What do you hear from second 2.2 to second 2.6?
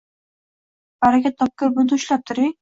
turing